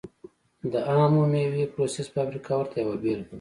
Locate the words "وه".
3.27-3.29